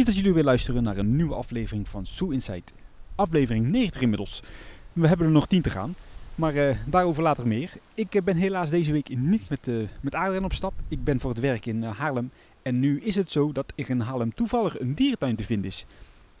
[0.00, 2.72] Fantastisch dat jullie weer luisteren naar een nieuwe aflevering van Zoo Insight.
[3.14, 4.42] Aflevering 90 inmiddels.
[4.92, 5.94] We hebben er nog 10 te gaan,
[6.34, 7.72] maar eh, daarover later meer.
[7.94, 10.72] Ik eh, ben helaas deze week niet met, uh, met Adriaan op stap.
[10.88, 12.30] Ik ben voor het werk in Haarlem.
[12.62, 15.86] En nu is het zo dat er in Haarlem toevallig een dierentuin te vinden is.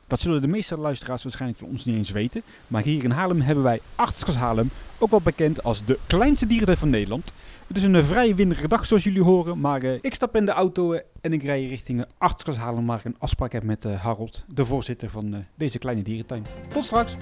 [0.06, 2.42] Dat zullen de meeste luisteraars waarschijnlijk van ons niet eens weten.
[2.66, 6.78] Maar hier in Haarlem hebben wij Artsklas Haarlem, ook wel bekend als de kleinste dierentuin
[6.78, 7.32] van Nederland.
[7.70, 10.44] Het is een uh, vrij winderige dag zoals jullie horen, maar uh, ik stap in
[10.44, 13.84] de auto uh, en ik rij richting Artsklas Haarlem waar ik een afspraak heb met
[13.84, 16.44] Harold, de voorzitter van deze kleine dierentuin.
[16.68, 17.16] Tot straks!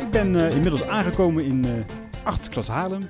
[0.00, 1.84] Ik ben inmiddels aangekomen in
[2.24, 3.02] Artsklas Haarlem,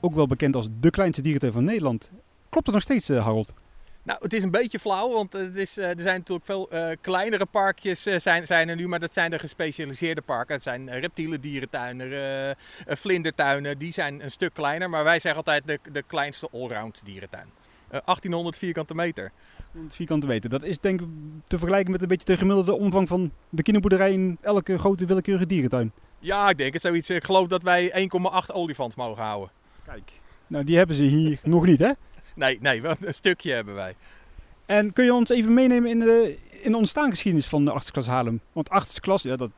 [0.00, 2.10] ook wel bekend als de kleinste dierentuin van Nederland.
[2.48, 3.54] Klopt dat nog steeds, Harold?
[4.02, 6.88] Nou, het is een beetje flauw, want het is, uh, er zijn natuurlijk veel uh,
[7.00, 10.54] kleinere parkjes uh, zijn, zijn er nu, maar dat zijn de gespecialiseerde parken.
[10.54, 15.78] Het zijn reptiele dierentuinen, vlindertuinen, die zijn een stuk kleiner, maar wij zeggen altijd de,
[15.92, 17.48] de kleinste allround dierentuin.
[17.90, 19.32] 1800 vierkante meter.
[19.88, 21.06] Vierkante meter, dat is denk ik
[21.46, 25.46] te vergelijken met een beetje de gemiddelde omvang van de kinderboerderij in elke grote willekeurige
[25.46, 25.92] dierentuin.
[26.18, 27.10] Ja, ik denk het zoiets.
[27.10, 28.08] Ik geloof dat wij
[28.48, 29.50] 1,8 olifants mogen houden.
[29.84, 30.12] Kijk,
[30.46, 31.90] nou die hebben ze hier nog niet hè?
[32.40, 33.94] Nee, nee, een stukje hebben wij.
[34.66, 38.40] En kun je ons even meenemen in de, in de ontstaansgeschiedenis van de achterklas Haarlem?
[38.52, 39.50] Want achterklas, ja, dat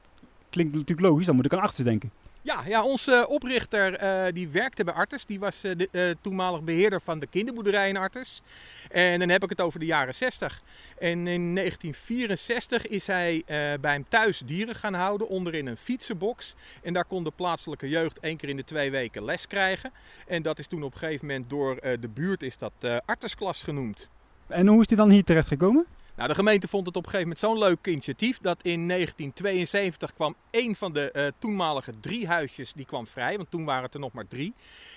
[0.50, 2.10] klinkt natuurlijk logisch, dan moet ik aan achters denken.
[2.44, 5.24] Ja, ja onze oprichter uh, die werkte bij Artes.
[5.24, 8.42] Die was de uh, toenmalig beheerder van de kinderboerderij in Artes.
[8.90, 10.62] En dan heb ik het over de jaren 60.
[10.98, 13.42] En in 1964 is hij
[13.80, 16.54] bij hem thuis dieren gaan houden onderin een fietsenbox.
[16.82, 19.92] En daar kon de plaatselijke jeugd één keer in de twee weken les krijgen.
[20.26, 22.72] En dat is toen op een gegeven moment door de buurt is dat
[23.04, 24.08] Artesklas genoemd.
[24.46, 25.86] En hoe is hij dan hier terecht gekomen?
[26.14, 30.12] Nou, de gemeente vond het op een gegeven moment zo'n leuk initiatief dat in 1972
[30.12, 33.94] kwam een van de uh, toenmalige drie huisjes die kwam vrij, want toen waren het
[33.94, 34.54] er nog maar drie.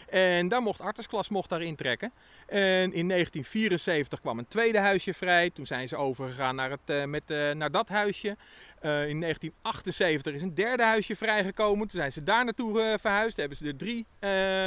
[0.10, 2.12] En daar mocht Artesklas mocht daar intrekken.
[2.48, 5.50] En in 1974 kwam een tweede huisje vrij.
[5.50, 8.38] Toen zijn ze overgegaan naar, het, uh, met, uh, naar dat huisje.
[8.82, 11.88] in 1978 is een derde huisje vrijgekomen.
[11.88, 13.38] Toen zijn ze daar naartoe verhuisd.
[13.38, 14.06] Hebben ze er drie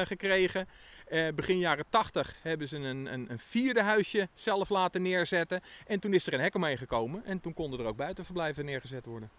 [0.05, 0.69] gekregen.
[1.11, 5.61] Uh, begin jaren 80 hebben ze een, een, een, vierde huisje zelf laten neerzetten.
[5.87, 7.25] En toen is er een hek omheen gekomen.
[7.25, 9.31] En toen konden er ook buitenverblijven neergezet worden.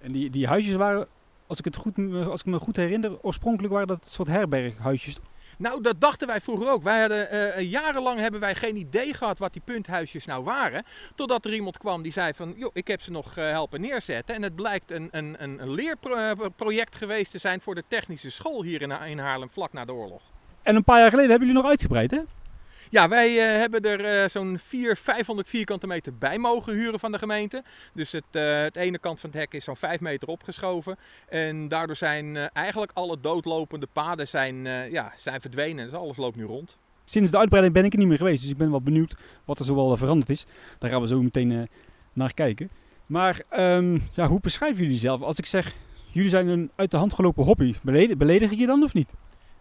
[0.00, 1.06] En die, die huisjes waren,
[1.46, 5.18] als ik, het goed, als ik me goed herinner, oorspronkelijk waren dat soort herberghuisjes.
[5.58, 6.82] Nou, dat dachten wij vroeger ook.
[6.82, 10.84] Wij hadden, uh, jarenlang hebben wij geen idee gehad wat die punthuisjes nou waren.
[11.14, 14.34] Totdat er iemand kwam die zei van, joh, ik heb ze nog uh, helpen neerzetten.
[14.34, 18.82] En het blijkt een, een, een leerproject geweest te zijn voor de technische school hier
[18.82, 20.22] in, in Haarlem, vlak na de oorlog.
[20.64, 22.20] En een paar jaar geleden hebben jullie nog uitgebreid, hè?
[22.90, 27.12] Ja, wij uh, hebben er uh, zo'n 400, 500 vierkante meter bij mogen huren van
[27.12, 27.62] de gemeente.
[27.92, 30.96] Dus het, uh, het ene kant van het hek is zo'n 5 meter opgeschoven.
[31.28, 35.84] En daardoor zijn eigenlijk alle doodlopende paden zijn, ja, zijn verdwenen.
[35.84, 36.76] Dus alles loopt nu rond.
[37.04, 38.42] Sinds de uitbreiding ben ik er niet meer geweest.
[38.42, 40.46] Dus ik ben wel benieuwd wat er zoal veranderd is.
[40.78, 41.68] Daar gaan we zo meteen
[42.12, 42.70] naar kijken.
[43.06, 45.22] Maar um, ja, hoe beschrijven jullie zelf?
[45.22, 45.74] Als ik zeg,
[46.10, 47.74] jullie zijn een uit de hand gelopen hobby.
[47.82, 49.10] Beledig, beledig ik je dan of niet?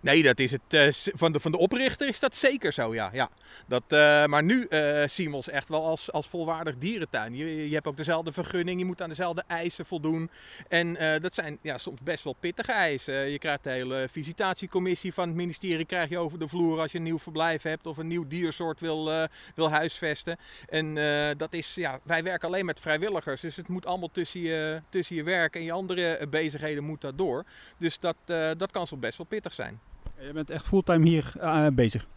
[0.04, 3.10] Nee, dat is het, uh, van, de, van de oprichter is dat zeker zo, ja.
[3.14, 3.30] ja.
[3.68, 7.36] Dat, uh, maar nu uh, zien we ons echt wel als, als volwaardig dierentuin.
[7.36, 10.30] Je, je hebt ook dezelfde vergunning, je moet aan dezelfde eisen voldoen.
[10.68, 13.32] En dat zijn ja, soms best wel pittige eisen.
[13.32, 16.98] Je krijgt de hele visitatiecommissie van het ministerie krijg je over de vloer als je
[16.98, 20.38] een nieuw verblijf hebt of een nieuw diersoort wil, wil huisvesten.
[20.70, 20.96] En
[21.38, 25.16] dat is, ja, wij werken alleen met vrijwilligers, dus het moet allemaal tussen je, tussen
[25.16, 27.46] je werk en je andere bezigheden moet dat door.
[27.78, 28.16] Dus dat,
[28.58, 29.80] dat kan soms best wel pittig zijn.
[30.26, 32.08] Je bent echt fulltime hier uh, bezig?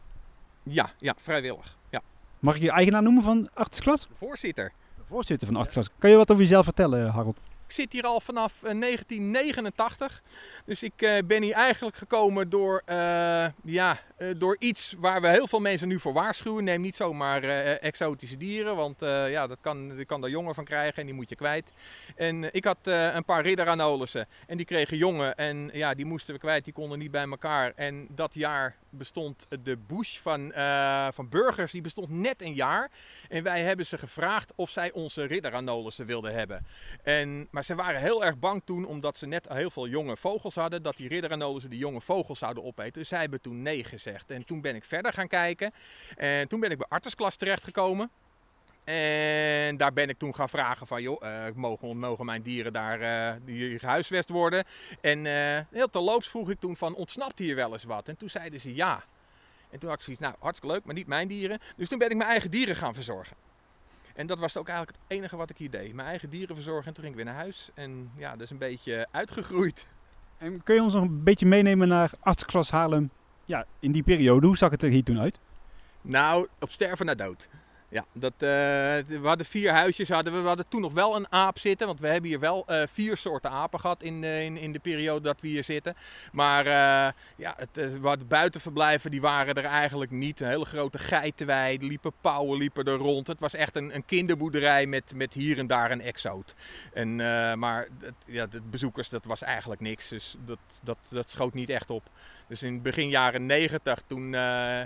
[0.63, 1.77] Ja, ja, vrijwillig.
[1.91, 2.01] Ja.
[2.39, 4.09] Mag ik je eigenaar noemen van Achtersklas?
[4.09, 4.73] De voorzitter.
[4.97, 5.91] De voorzitter van Achtersklas.
[5.99, 7.41] Kan je wat over jezelf vertellen, Harold?
[7.67, 10.23] Ik zit hier al vanaf uh, 1989.
[10.65, 14.01] Dus ik uh, ben hier eigenlijk gekomen door, uh, ja,
[14.37, 16.65] door iets waar we heel veel mensen nu voor waarschuwen.
[16.65, 17.43] Neem niet zomaar
[17.79, 21.37] exotische dieren, want ja, dat kan, kan daar jongen van krijgen en die moet je
[21.37, 21.73] kwijt.
[22.17, 26.41] En ik had een paar ridderanolussen en die kregen jongen en ja, die moesten we
[26.41, 27.73] kwijt, die konden niet bij elkaar.
[27.75, 32.91] En dat jaar bestond de bush van, uh, van burgers, die bestond net een jaar.
[33.29, 36.67] En wij hebben ze gevraagd of zij onze ridderanolussen wilden hebben.
[37.03, 40.55] En, maar ze waren heel erg bang toen, omdat ze net heel veel jonge vogels
[40.55, 42.93] hadden, dat die ridderanolussen die jonge vogels zouden opeten.
[42.93, 44.31] Dus zij hebben toen nee gezegd.
[44.31, 45.73] En toen ben ik verder gaan kijken.
[46.17, 48.11] En toen ben ik bij Artesklas terechtgekomen.
[48.87, 53.01] En daar ben ik toen gaan vragen van, joh, uh, mogen, mogen mijn dieren daar
[53.01, 54.65] uh, die gehuisvest worden?
[55.01, 55.33] En uh,
[55.71, 58.09] heel terloops vroeg ik toen van, ontsnapt hier wel eens wat?
[58.09, 59.05] En toen zeiden ze ja.
[59.71, 61.59] En toen had ik zoiets, nou, hartstikke leuk, maar niet mijn dieren.
[61.77, 63.37] Dus toen ben ik mijn eigen dieren gaan verzorgen.
[64.15, 65.95] En dat was ook eigenlijk het enige wat ik hier deed.
[65.95, 67.71] Mijn eigen dieren verzorgen en toen ging ik weer naar huis.
[67.75, 69.89] En ja, dat is een beetje uitgegroeid.
[70.39, 73.11] En kun je ons nog een beetje meenemen naar artsklas Haarlem?
[73.45, 75.39] Ja, in die periode, hoe zag het er hier toen uit?
[76.01, 77.49] Nou, op sterven na dood.
[77.97, 78.49] Ja, dat, uh,
[79.21, 80.09] we hadden vier huisjes.
[80.09, 81.87] Hadden we, hadden toen nog wel een aap zitten.
[81.87, 84.79] Want we hebben hier wel uh, vier soorten apen gehad in, uh, in, in de
[84.79, 85.97] periode dat we hier zitten.
[86.33, 86.65] Maar
[87.37, 90.41] ja, het, wat buitenverblijven die waren er eigenlijk niet.
[90.41, 91.79] Een hele grote geitenwei.
[91.79, 93.27] Liepen pauwen liepen er rond.
[93.27, 96.55] Het was echt een, een kinderboerderij met, met hier en daar een exoot.
[96.93, 97.17] En,
[97.59, 97.89] maar
[98.27, 100.09] ja, de bezoekers, dat was eigenlijk niks.
[100.09, 102.03] Dus dat, dat, dat schoot niet echt op.
[102.49, 104.41] Dus in begin jaren 90, toen uh,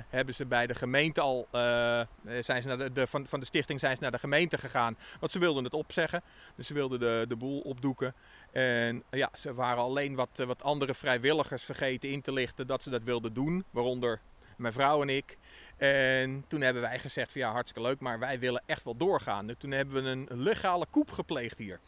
[0.09, 2.01] hebben ze bij de gemeente al, uh,
[2.41, 4.97] zijn ze naar de, van, van de stichting zijn ze naar de gemeente gegaan.
[5.21, 6.23] Want ze wilden het opzeggen.
[6.55, 8.15] Dus ze wilden de, de boel opdoeken.
[8.53, 12.91] En ja, ze waren alleen wat, wat andere vrijwilligers vergeten in te lichten dat ze
[12.91, 13.65] dat wilden doen.
[13.71, 14.21] Waaronder
[14.57, 15.39] mijn vrouw en ik.
[15.77, 19.49] En toen hebben wij gezegd ja, hartstikke leuk, maar wij willen echt wel doorgaan.
[19.49, 21.81] En toen hebben we een legale koep gepleegd hier.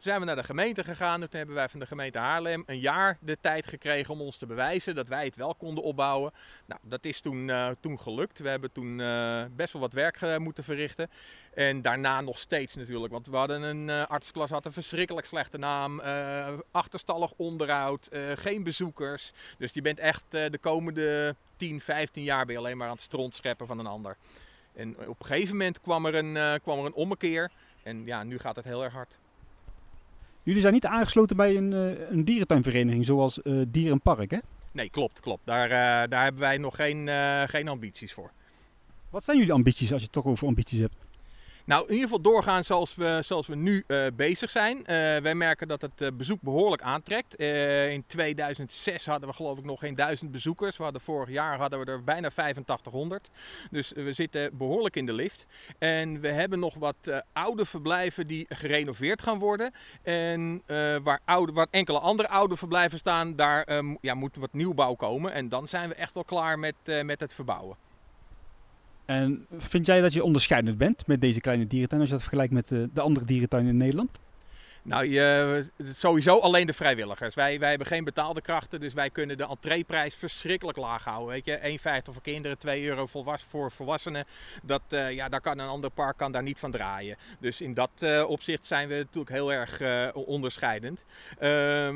[0.00, 1.20] Zijn we naar de gemeente gegaan.
[1.20, 4.46] Toen hebben wij van de gemeente Haarlem een jaar de tijd gekregen om ons te
[4.46, 6.32] bewijzen dat wij het wel konden opbouwen.
[6.66, 8.38] Nou, dat is toen, uh, toen gelukt.
[8.38, 11.10] We hebben toen uh, best wel wat werk uh, moeten verrichten.
[11.54, 13.12] En daarna nog steeds natuurlijk.
[13.12, 16.00] Want we hadden een artsklas, had een verschrikkelijk slechte naam.
[16.70, 19.32] achterstallig onderhoud, geen bezoekers.
[19.58, 23.02] Dus je bent echt de komende 10, 15 jaar ben je alleen maar aan het
[23.02, 24.16] strontscheppen van een ander.
[24.74, 27.50] En op een gegeven moment kwam er een, kwam er een ommekeer.
[27.82, 29.19] En ja, nu gaat het heel erg hard.
[30.42, 34.38] Jullie zijn niet aangesloten bij een, uh, een dierentuinvereniging zoals uh, Dierenpark, hè?
[34.72, 35.40] Nee, klopt, klopt.
[35.44, 37.08] Daar, uh, daar hebben wij nog geen,
[37.48, 38.30] geen ambities voor.
[39.10, 40.94] Wat zijn jullie ambities als je het toch over ambities hebt?
[41.70, 44.76] Nou, in ieder geval doorgaan zoals we, zoals we nu uh, bezig zijn.
[44.76, 44.84] Uh,
[45.16, 47.34] wij merken dat het uh, bezoek behoorlijk aantrekt.
[47.34, 50.76] in 2006 hadden we geloof ik nog geen duizend bezoekers.
[50.76, 53.30] We hadden vorig jaar hadden we er bijna 8500.
[53.70, 55.46] Dus we zitten behoorlijk in de lift.
[55.78, 59.72] En we hebben nog wat oude verblijven die gerenoveerd gaan worden.
[60.02, 60.62] En
[61.02, 65.32] waar, oude, enkele andere oude verblijven staan, daar ja, moet wat nieuwbouw komen.
[65.32, 67.76] En dan zijn we echt wel klaar met, met het verbouwen.
[69.10, 72.52] En vind jij dat je onderscheidend bent met deze kleine dierentuin als je dat vergelijkt
[72.52, 74.18] met de, de andere dierentuinen in Nederland?
[74.82, 77.34] Nou, je, sowieso alleen de vrijwilligers.
[77.34, 81.28] Wij, wij hebben geen betaalde krachten, dus wij kunnen de entreeprijs verschrikkelijk laag houden.
[81.28, 84.24] Weet je, 1,50 voor kinderen, 2 euro voor volwassenen.
[84.62, 87.16] Dat, uh, ja, daar kan een ander park kan daar niet van draaien.
[87.38, 87.90] Dus in dat
[88.26, 89.82] opzicht zijn we natuurlijk heel erg
[90.14, 91.04] onderscheidend.
[91.40, 91.88] Uh,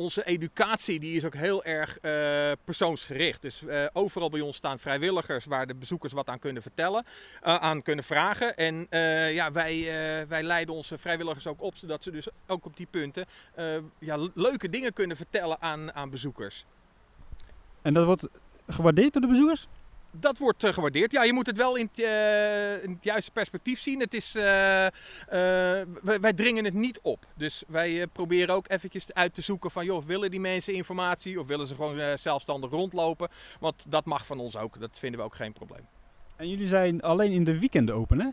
[0.00, 3.42] onze educatie die is ook heel erg uh, persoonsgericht.
[3.42, 7.54] Dus uh, overal bij ons staan vrijwilligers waar de bezoekers wat aan kunnen vertellen, uh,
[7.54, 8.56] aan kunnen vragen.
[8.56, 8.86] En
[9.34, 9.84] ja, wij,
[10.28, 13.26] wij leiden onze vrijwilligers ook op, zodat ze dus ook op die punten
[13.98, 16.64] ja, leuke dingen kunnen vertellen aan, aan bezoekers.
[17.82, 18.28] En dat wordt
[18.68, 19.66] gewaardeerd door de bezoekers?
[20.10, 21.12] Dat wordt uh, gewaardeerd.
[21.12, 24.00] Ja, je moet het wel in het, uh, in het juiste perspectief zien.
[24.00, 27.26] Het is, uh, wij, wij, dringen het niet op.
[27.36, 29.84] Dus wij proberen ook eventjes uit te zoeken van...
[29.84, 33.28] joh, willen die mensen informatie of willen ze gewoon zelfstandig rondlopen?
[33.60, 34.80] Want dat mag van ons ook.
[34.80, 35.86] Dat vinden we ook geen probleem.
[36.36, 38.28] En jullie zijn alleen in de weekenden open, hè?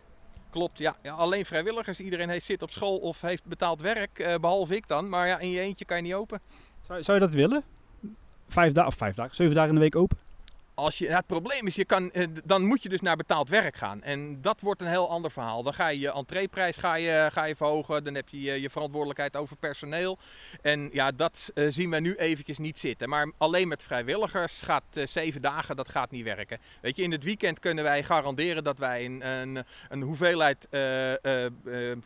[0.50, 0.96] Klopt, ja.
[1.04, 2.00] ja alleen vrijwilligers.
[2.00, 5.10] Iedereen heeft, zit op school of heeft betaald werk, behalve ik dan.
[5.10, 6.42] Maar ja, in je eentje kan je niet open.
[6.82, 7.64] Zou, zou je dat willen?
[8.48, 10.27] Vijf dagen, of vijf dagen, zeven dagen in de week open?
[10.78, 13.76] Als je, het probleem is, je kan, eh, dan moet je dus naar betaald werk
[13.76, 14.04] gaan.
[14.04, 15.64] En dat wordt een heel ander verhaal.
[15.64, 18.04] Dan ga je je entreeprijs ga je, ga je verhogen.
[18.04, 20.18] Dan heb je je, verantwoordelijkheid over personeel.
[20.62, 23.10] En ja, dat uh, zien we nu eventjes niet zitten.
[23.10, 26.60] Maar alleen met vrijwilligers gaat uh, zeven dagen, dat gaat niet werken.
[26.82, 30.68] Weet je, in het weekend kunnen wij garanderen dat wij een, een, een hoeveelheid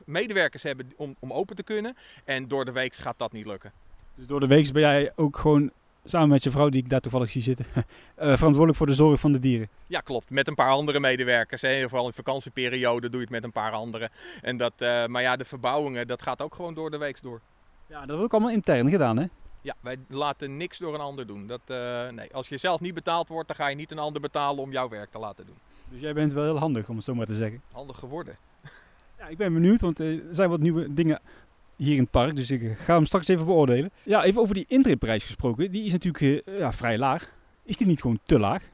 [0.06, 1.98] medewerkers hebben om, om open te kunnen.
[2.26, 3.72] En door de week gaat dat niet lukken.
[4.16, 5.72] Dus door de week ben jij ook gewoon
[6.06, 7.84] samen met je vrouw, die ik daar toevallig zie zitten, uh,
[8.42, 9.70] verantwoordelijk voor de zorg van de dieren.
[9.88, 10.30] Ja, klopt.
[10.30, 11.62] Met een paar andere medewerkers.
[11.62, 11.90] Hè.
[11.90, 14.10] Vooral in vakantieperiode doe je het met een paar anderen.
[14.42, 17.42] En dat, uh, maar ja, de verbouwingen, dat gaat ook gewoon door de week door.
[17.88, 19.26] Ja, dat wordt ook allemaal intern gedaan, hè?
[19.62, 21.48] Ja, wij laten niks door een ander doen.
[21.48, 24.22] Dat, uh, nee, als je zelf niet betaald wordt, dan ga je niet een ander
[24.22, 25.56] betalen om jouw werk te laten doen.
[25.90, 27.62] Dus jij bent wel heel handig, om het zo maar te zeggen.
[27.72, 28.38] Handig geworden.
[29.18, 31.20] Ja, ik ben benieuwd, want er zijn wat nieuwe dingen
[31.84, 32.36] hier in het park.
[32.36, 33.92] Dus ik ga hem straks even beoordelen.
[34.04, 35.72] Ja, even over die intreprijs gesproken.
[35.72, 37.34] Die is natuurlijk uh, ja, vrij laag.
[37.64, 38.70] Is die niet gewoon te laag?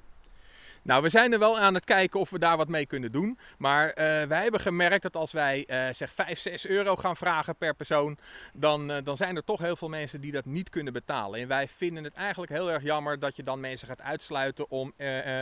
[0.88, 3.38] Nou, we zijn er wel aan het kijken of we daar wat mee kunnen doen.
[3.58, 7.56] Maar uh, wij hebben gemerkt dat als wij uh, zeg 5, 6 euro gaan vragen
[7.56, 8.18] per persoon,
[8.54, 11.40] dan, uh, dan zijn er toch heel veel mensen die dat niet kunnen betalen.
[11.40, 14.94] En wij vinden het eigenlijk heel erg jammer dat je dan mensen gaat uitsluiten om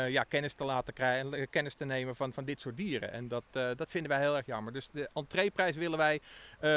[0.07, 3.11] ja, kennis te laten krijgen, kennis te nemen van, van dit soort dieren.
[3.11, 4.73] En dat, dat vinden wij heel erg jammer.
[4.73, 6.21] Dus de entreeprijs willen wij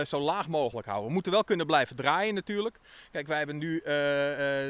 [0.05, 1.07] zo laag mogelijk houden.
[1.09, 2.79] We moeten wel kunnen blijven draaien natuurlijk.
[3.11, 3.83] Kijk, wij hebben nu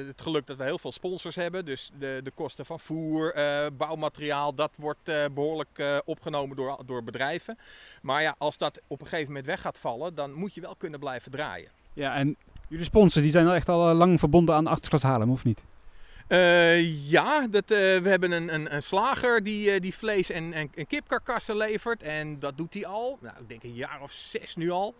[0.07, 1.65] het geluk dat we heel veel sponsors hebben.
[1.65, 3.35] Dus de, de kosten van voer,
[3.89, 7.59] bouwmateriaal, dat wordt uh, behoorlijk uh, opgenomen door, door bedrijven.
[8.03, 10.77] Maar ja, als dat op een gegeven moment weg gaat vallen, dan moet je wel
[10.77, 11.71] kunnen blijven draaien.
[11.93, 12.37] Ja, en
[12.69, 15.65] Jullie sponsors die zijn al echt al lang verbonden aan de achterklas Haarlem, of niet?
[16.29, 20.53] Uh, ja, dat, uh, we hebben een, een, een slager die, uh, die vlees en,
[20.53, 22.03] en, en, kipkarkassen levert.
[22.03, 24.95] En dat doet hij al, nou, ik denk een jaar of zes nu al.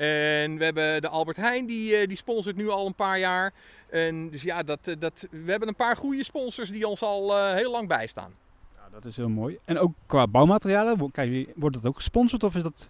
[0.00, 3.52] En we hebben de Albert Heijn, die, die sponsort nu al een paar jaar.
[3.90, 7.70] En dus ja, dat, dat, we hebben een paar goede sponsors die ons al heel
[7.70, 8.32] lang bijstaan.
[8.76, 9.58] Ja, dat is heel mooi.
[9.64, 10.98] En ook qua bouwmaterialen,
[11.54, 12.88] wordt dat ook gesponsord of is dat,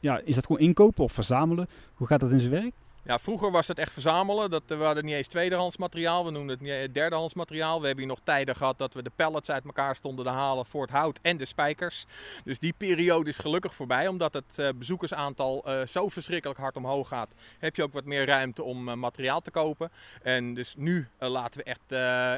[0.00, 1.68] ja, is dat gewoon inkopen of verzamelen?
[1.94, 2.72] Hoe gaat dat in zijn werk?
[3.04, 4.50] Ja, vroeger was het echt verzamelen.
[4.50, 6.24] Dat, we hadden niet eens tweedehands materiaal.
[6.24, 7.80] We noemden het niet derdehands materiaal.
[7.80, 10.66] We hebben hier nog tijden gehad dat we de pallets uit elkaar stonden te halen
[10.66, 12.06] voor het hout en de spijkers.
[12.44, 14.08] Dus die periode is gelukkig voorbij.
[14.08, 18.26] Omdat het uh, bezoekersaantal uh, zo verschrikkelijk hard omhoog gaat, heb je ook wat meer
[18.26, 19.90] ruimte om materiaal te kopen.
[20.22, 21.92] En dus nu laten we echt,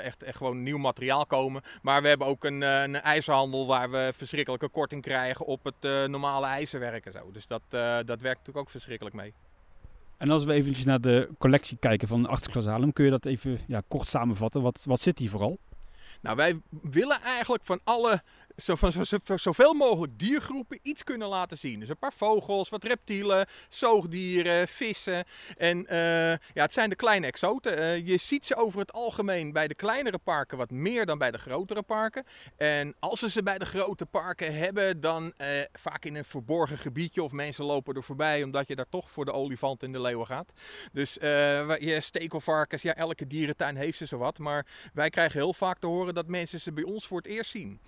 [0.04, 1.62] echt, echt gewoon nieuw materiaal komen.
[1.83, 6.47] Maar we hebben ook een, een ijzerhandel waar we verschrikkelijke korting krijgen op het normale
[6.47, 7.31] ijzerwerk en zo.
[7.33, 7.62] Dus dat,
[8.07, 9.35] dat werkt natuurlijk ook verschrikkelijk mee.
[10.23, 13.59] En als we eventjes naar de collectie kijken van Achterklas Haarlem, kun je dat even
[13.67, 14.62] ja, kort samenvatten?
[14.62, 15.59] Wat, wat zit hier vooral?
[16.21, 18.23] Nou, wij willen eigenlijk van alle
[18.56, 21.80] zo, van zo, zoveel mogelijk diergroepen iets kunnen laten zien.
[21.80, 25.25] Dus een paar vogels, wat reptielen, zoogdieren, vissen.
[25.56, 27.78] En uh, ja, het zijn de kleine exoten.
[27.78, 31.30] Uh, je ziet ze over het algemeen bij de kleinere parken wat meer dan bij
[31.30, 32.25] de grotere parken.
[32.56, 36.78] En als ze ze bij de grote parken hebben, dan uh, vaak in een verborgen
[36.78, 40.00] gebiedje of mensen lopen er voorbij omdat je daar toch voor de olifant en de
[40.00, 40.52] leeuwen gaat.
[40.92, 44.38] Dus je stekelvarkens, ja, elke dierentuin heeft ze zowat.
[44.38, 47.50] Maar wij krijgen heel vaak te horen dat mensen ze bij ons voor het eerst
[47.50, 47.80] zien.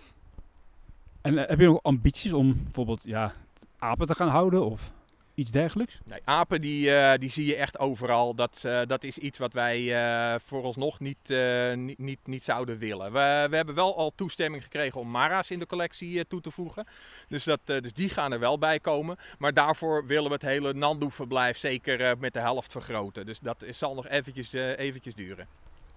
[1.25, 3.33] En heb je nog ambities om bijvoorbeeld ja,
[3.78, 4.90] apen te gaan houden of
[5.35, 6.00] iets dergelijks?
[6.04, 8.35] Nee, apen die, uh, die zie je echt overal.
[8.35, 11.28] Dat, uh, dat is iets wat wij uh, vooralsnog niet,
[11.75, 13.12] niet, niet, niet zouden willen.
[13.12, 16.87] We, we hebben wel al toestemming gekregen om mara's in de collectie toe te voegen.
[17.28, 19.16] Dus, dat, dus die gaan er wel bij komen.
[19.38, 23.26] Maar daarvoor willen we het hele Nandoe-verblijf zeker met de helft vergroten.
[23.26, 25.47] Dus dat is, zal nog eventjes, eventjes duren.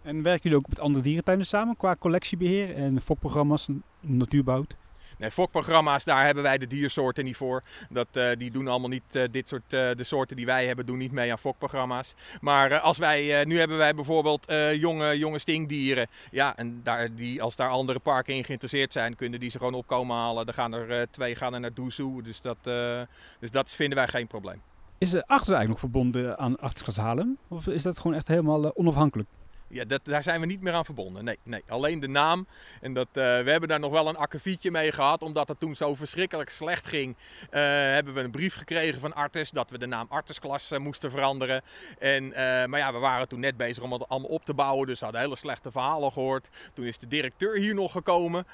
[0.02, 3.68] En werken jullie ook met andere dierentuinen samen qua collectiebeheer en fokprogramma's,
[4.00, 4.76] natuurbehoud?
[5.18, 7.64] Nee, fokprogramma's, daar hebben wij de diersoorten niet voor.
[7.90, 10.86] Dat, uh, die doen allemaal niet, uh, dit soort, uh, de soorten die wij hebben,
[10.86, 12.16] doen niet mee aan fokprogramma's.
[12.42, 16.08] Maar als wij, nu hebben wij bijvoorbeeld jonge, jonge stinkdieren.
[16.32, 19.74] Ja, en daar, die, als daar andere parken in geïnteresseerd zijn, kunnen die ze gewoon
[19.74, 20.46] opkomen halen.
[20.46, 22.58] Dan gaan er twee gaan er naar Doezoe, dus dat,
[23.40, 24.62] dus dat vinden wij geen probleem.
[24.98, 26.56] Is de achter eigenlijk nog verbonden aan
[26.96, 27.38] Haarlem?
[27.48, 29.30] Of is dat gewoon echt helemaal onafhankelijk?
[29.70, 31.24] Ja, dat, daar zijn we niet meer aan verbonden.
[31.24, 31.64] Nee, nee.
[31.68, 32.48] alleen de naam.
[32.82, 35.24] En dat, uh, we hebben daar nog wel een akkefietje mee gehad.
[35.24, 37.16] Omdat het toen zo verschrikkelijk slecht ging.
[37.16, 37.50] Uh,
[37.94, 39.52] hebben we een brief gekregen van Artes.
[39.52, 41.62] Dat we de naam Artesklas uh, moesten veranderen.
[42.00, 42.28] En,
[42.70, 44.88] maar ja, we waren toen net bezig om het allemaal op te bouwen.
[44.88, 46.48] Dus we hadden hele slechte verhalen gehoord.
[46.74, 48.46] Toen is de directeur hier nog gekomen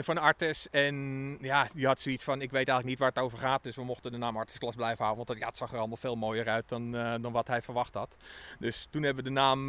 [0.00, 0.68] van Artes.
[0.70, 0.96] En
[1.40, 3.62] ja, die had zoiets van: Ik weet eigenlijk niet waar het over gaat.
[3.62, 5.26] Dus we mochten de naam Artesklas blijven houden.
[5.26, 8.16] Want ja, het zag er allemaal veel mooier uit dan, dan wat hij verwacht had.
[8.58, 9.64] Dus toen hebben we de naam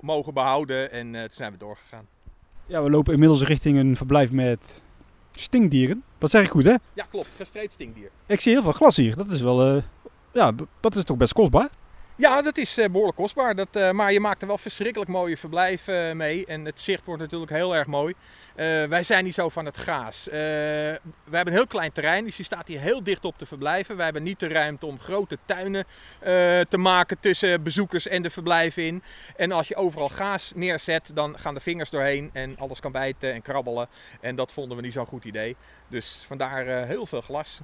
[0.00, 2.06] mogen behouden en uh, toen zijn we doorgegaan.
[2.66, 4.82] Ja, we lopen inmiddels richting een verblijf met
[5.32, 6.02] stinkdieren.
[6.18, 6.74] Dat zeg ik goed, hè?
[6.92, 7.28] Ja, klopt.
[7.36, 8.10] Gestreept stinkdier.
[8.26, 9.16] Ik zie heel veel glas hier.
[9.16, 9.82] Dat is wel, uh,
[10.32, 11.68] ja, dat is toch best kostbaar?
[12.16, 13.54] Ja, dat is uh, behoorlijk kostbaar.
[13.54, 16.46] Dat, uh, maar je maakt er wel verschrikkelijk mooie verblijf uh, mee.
[16.46, 18.14] En het zicht wordt natuurlijk heel erg mooi.
[18.88, 20.24] wij zijn niet zo van het gaas.
[20.24, 20.98] we
[21.30, 23.96] hebben een heel klein terrein, dus je staat hier heel dicht op te verblijven.
[23.96, 25.86] Wij hebben niet de ruimte om grote tuinen
[26.68, 29.02] te maken tussen bezoekers en de verblijven in.
[29.36, 33.32] En als je overal gaas neerzet, dan gaan de vingers doorheen en alles kan bijten
[33.32, 33.88] en krabbelen.
[34.20, 35.56] En dat vonden we niet zo'n goed idee.
[35.88, 37.60] Dus vandaar heel veel glas.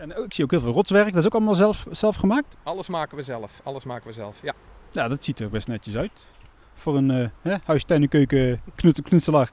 [0.00, 1.08] En ik zie ook heel veel rotswerk.
[1.08, 2.56] Dat is ook allemaal zelf, zelf gemaakt?
[2.62, 3.60] Alles maken we zelf.
[3.64, 4.54] Alles maken we zelf, ja.
[4.90, 6.26] Ja, dat ziet er best netjes uit.
[6.74, 8.62] Voor een uh, huis, tuin en keuken
[9.02, 9.50] knutselaar.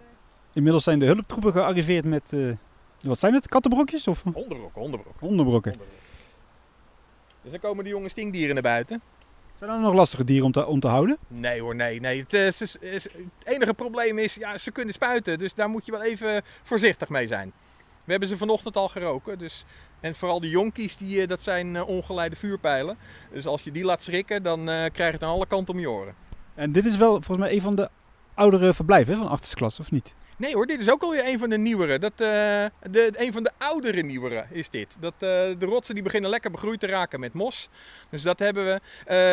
[0.53, 2.55] Inmiddels zijn de hulptroepen gearriveerd met, uh,
[3.01, 4.07] wat zijn het, kattenbrokjes?
[4.07, 4.23] Of?
[4.23, 5.27] Hondenbrokken, hondenbrokken.
[5.27, 5.75] Hondenbrokken.
[7.41, 9.01] Dus dan komen de jonge stinkdieren naar buiten.
[9.55, 11.17] Zijn er nog lastige dieren om te, om te houden?
[11.27, 11.99] Nee hoor, nee.
[11.99, 12.25] nee.
[12.27, 15.39] Het, is, het enige probleem is, ja, ze kunnen spuiten.
[15.39, 17.53] Dus daar moet je wel even voorzichtig mee zijn.
[18.07, 19.37] We hebben ze vanochtend al geroken.
[19.37, 19.65] Dus,
[19.99, 22.97] en vooral die jonkies, die, eh, dat zijn uh, ongeleide vuurpijlen.
[23.31, 25.79] Dus als je die laat schrikken, dan uh, krijg je het aan alle kanten om
[25.79, 26.15] je oren.
[26.55, 27.89] En dit is wel volgens mij een van de
[28.33, 30.13] oudere verblijven van achtersklas, of niet?
[30.39, 31.99] Nee hoor, dit is ook alweer een van de nieuwere.
[31.99, 32.17] Dat, uh,
[32.91, 34.97] de, een van de oudere nieuwere is dit.
[34.99, 37.69] Dat, uh, de rotsen die beginnen lekker begroeid te raken met mos.
[38.09, 38.71] Dus dat hebben we.
[38.71, 38.79] Uh,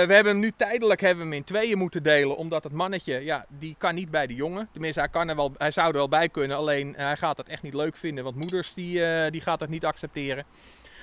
[0.06, 2.36] we hebben hem nu tijdelijk hebben hem in tweeën moeten delen.
[2.36, 4.68] Omdat het mannetje, ja, die kan niet bij de jongen.
[4.72, 6.56] Tenminste, hij, kan er wel, hij zou er wel bij kunnen.
[6.56, 8.24] Alleen hij gaat het echt niet leuk vinden.
[8.24, 10.44] Want moeders die, die gaat het niet accepteren.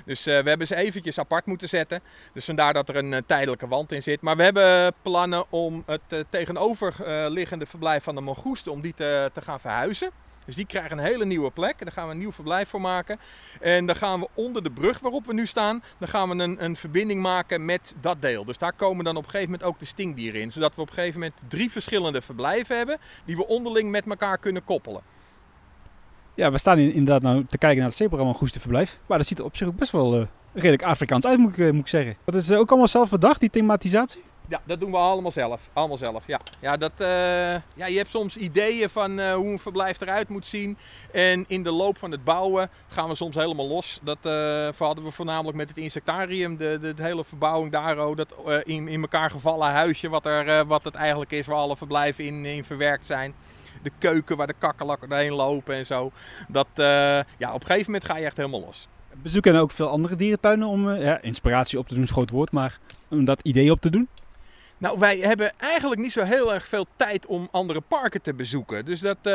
[0.05, 2.01] Dus uh, we hebben ze eventjes apart moeten zetten.
[2.33, 4.21] Dus vandaar dat er een uh, tijdelijke wand in zit.
[4.21, 9.29] Maar we hebben plannen om het uh, tegenoverliggende verblijf van de mongoesten om die te,
[9.33, 10.11] te gaan verhuizen.
[10.45, 11.79] Dus die krijgen een hele nieuwe plek.
[11.79, 13.19] Daar gaan we een nieuw verblijf voor maken.
[13.59, 16.63] En dan gaan we onder de brug waarop we nu staan, dan gaan we een,
[16.63, 18.45] een verbinding maken met dat deel.
[18.45, 20.51] Dus daar komen dan op een gegeven moment ook de stinkdieren in.
[20.51, 24.37] Zodat we op een gegeven moment drie verschillende verblijven hebben die we onderling met elkaar
[24.37, 25.01] kunnen koppelen.
[26.41, 28.99] Ja, we staan inderdaad nou te kijken naar het zeeprogramma Goeste Verblijf.
[29.05, 31.71] Maar dat ziet er op zich ook best wel uh, redelijk Afrikaans uit, moet ik,
[31.71, 32.17] moet ik zeggen.
[32.25, 34.23] Dat is ook allemaal zelf bedacht, die thematisatie?
[34.49, 35.69] Ja, dat doen we allemaal zelf.
[35.73, 36.39] Allemaal zelf, ja.
[36.61, 36.91] Ja, dat,
[37.73, 40.77] ja je hebt soms ideeën van hoe een verblijf eruit moet zien.
[41.11, 43.99] En in de loop van het bouwen gaan we soms helemaal los.
[44.03, 46.57] Dat uh, hadden we voornamelijk met het insectarium.
[46.57, 48.33] De, de, de hele verbouwing daar, oh, dat
[48.63, 50.09] in, in elkaar gevallen huisje.
[50.09, 53.33] Wat, er, wat het eigenlijk is, waar alle verblijven in, in verwerkt zijn.
[53.83, 56.11] De keuken waar de kakkelakken doorheen lopen en zo.
[56.47, 58.87] Dat, ja, op een gegeven moment ga je echt helemaal los.
[59.21, 63.25] Bezoeken ook veel andere dierentuinen om ja, inspiratie op te doen, schoot woord, maar om
[63.25, 64.07] dat idee op te doen?
[64.81, 68.85] Nou, wij hebben eigenlijk niet zo heel erg veel tijd om andere parken te bezoeken.
[68.85, 69.33] Dus dat, uh,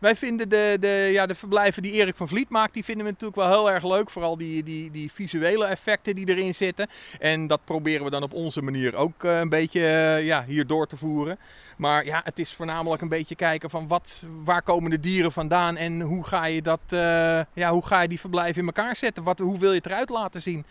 [0.00, 3.10] wij vinden de, de, ja, de verblijven die Erik van Vliet maakt, die vinden we
[3.10, 4.10] natuurlijk wel heel erg leuk.
[4.10, 6.88] Vooral die, die, die visuele effecten die erin zitten.
[7.18, 10.66] En dat proberen we dan op onze manier ook uh, een beetje uh, ja, hier
[10.66, 11.38] door te voeren.
[11.76, 15.76] Maar ja, het is voornamelijk een beetje kijken van wat, waar komen de dieren vandaan
[15.76, 16.80] en hoe ga je, dat,
[17.54, 19.22] ja, hoe ga je die verblijven in elkaar zetten?
[19.22, 20.64] Wat, hoe wil je het eruit laten zien?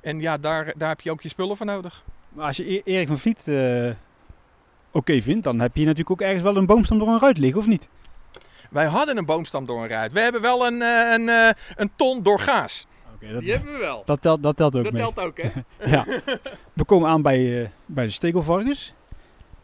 [0.00, 2.04] En ja, daar, daar heb je ook je spullen voor nodig.
[2.38, 3.90] Maar als je e- Erik van Vliet uh,
[4.90, 7.60] oké vindt, dan heb je natuurlijk ook ergens wel een boomstam door een ruit liggen,
[7.60, 7.88] of niet?
[8.70, 10.12] Wij hadden een boomstam door een ruit.
[10.12, 12.86] We hebben wel een, uh, een, uh, een ton door gaas.
[13.14, 14.02] Okay, dat, Die hebben we wel.
[14.04, 15.02] Dat telt, dat telt ook dat mee.
[15.02, 15.50] telt ook, hè?
[15.94, 16.04] ja.
[16.72, 18.94] We komen aan bij, bij de stekelvarkens.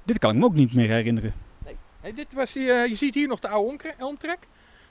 [0.04, 1.34] Dit kan ik me ook niet meer herinneren.
[1.64, 1.76] Nee.
[2.00, 4.38] Hey, dit was, je ziet hier nog de oude omtrek.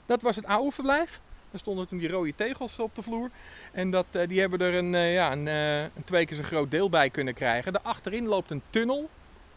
[0.06, 1.20] Dat was het oude verblijf.
[1.54, 3.30] Er stonden toen die rode tegels op de vloer.
[3.72, 6.42] En dat, uh, die hebben er een, uh, ja, een, uh, een, twee keer zo
[6.42, 7.72] groot deel bij kunnen krijgen.
[7.72, 9.08] Daarachterin loopt een tunnel.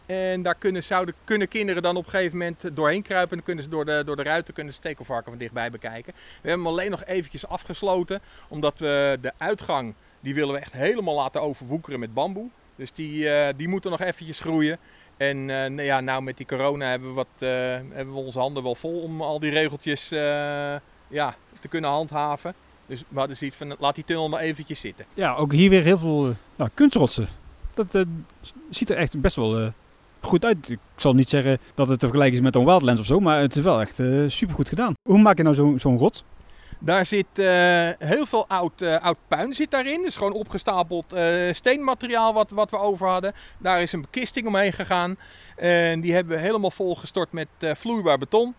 [0.06, 3.30] En daar kunnen, zouden, kunnen kinderen dan op een gegeven moment doorheen kruipen.
[3.30, 6.12] En dan kunnen ze door de, door de ruiten kunnen stekelvarken van dichtbij bekijken.
[6.14, 8.20] We hebben hem alleen nog eventjes afgesloten.
[8.48, 12.48] Omdat we de uitgang, die willen we echt helemaal laten overwoekeren met bamboe.
[12.76, 14.78] Dus die, die moeten nog eventjes groeien.
[15.16, 17.48] En nou ja, nou met die corona hebben we, wat,
[17.94, 20.12] hebben we onze handen wel vol om al die regeltjes
[21.08, 22.54] ja, te kunnen handhaven.
[22.86, 25.04] Dus we hadden zoiets van, laat die tunnel maar eventjes zitten.
[25.14, 27.28] Ja, ook hier weer heel veel uh, kunstrotsen.
[27.74, 28.02] Dat uh,
[28.70, 29.68] ziet er echt best wel uh,
[30.20, 30.68] goed uit.
[30.68, 33.40] Ik zal niet zeggen dat het te vergelijken is met een Wildlands of zo, maar
[33.40, 33.94] het is wel echt
[34.26, 34.94] super goed gedaan.
[35.08, 36.24] Hoe maak je nou zo'n zo rot?
[36.78, 37.26] Daar zit
[37.98, 40.02] heel veel oud, oud puin zit daarin.
[40.02, 41.14] Dus gewoon opgestapeld
[41.52, 43.34] steenmateriaal wat, wat we over hadden.
[43.58, 45.16] Daar is een bekisting omheen gegaan.
[45.56, 48.54] En die hebben we helemaal volgestort met vloeibaar beton.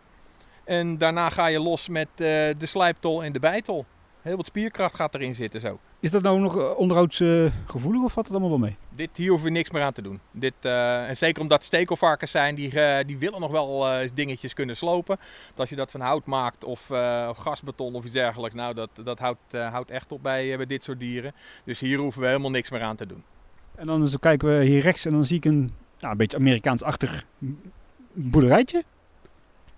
[0.69, 3.85] En daarna ga je los met de slijptol en de bijtol.
[4.21, 5.79] Heel wat spierkracht gaat erin zitten zo.
[5.99, 8.77] Is dat nou nog onderhoudsgevoelig of valt het allemaal wel mee?
[8.95, 10.19] Dit, hier hoeven we niks meer aan te doen.
[10.31, 14.75] Dit, uh, en zeker omdat stekelvarkens zijn, die, uh, die willen nog wel dingetjes kunnen
[14.75, 15.17] slopen.
[15.49, 16.89] Dat als je dat van hout maakt of,
[17.37, 20.99] gasbeton of iets dergelijks, nou dat, dat houdt, houdt echt op bij, bij dit soort
[20.99, 21.33] dieren.
[21.63, 23.23] Dus hier hoeven we helemaal niks meer aan te doen.
[23.75, 27.25] En dan kijken we hier rechts en dan zie ik een, nou, een beetje Amerikaans-achtig
[28.13, 28.83] boerderijtje.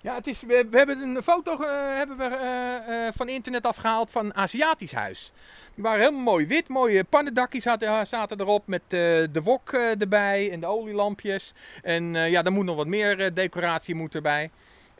[0.01, 4.11] Ja, het is, we, hebben een foto uh, hebben we, uh, uh, van internet afgehaald
[4.11, 5.31] van een Aziatisch huis.
[5.75, 10.59] Die waren helemaal mooi wit, mooie pannendakjes zaten, zaten erop met de wok erbij en
[10.59, 11.53] de olielampjes.
[11.81, 14.49] En ja, er moet nog wat meer decoratie moet erbij.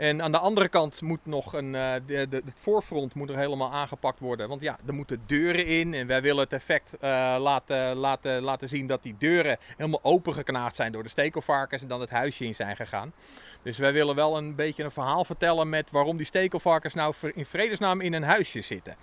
[0.02, 3.72] En aan de andere kant moet nog een, uh, de, het voorfront moet er helemaal
[3.72, 4.48] aangepakt worden.
[4.48, 5.94] Want ja, er moeten deuren in.
[5.94, 7.00] En wij willen het effect uh,
[7.40, 11.82] laten, laten, laten zien dat die deuren helemaal opengeknaagd zijn door de stekelvarkens.
[11.82, 13.14] En dan het huisje in zijn gegaan.
[13.62, 17.46] Dus wij willen wel een beetje een verhaal vertellen met waarom die stekelvarkens nou in
[17.46, 18.96] vredesnaam in een huisje zitten.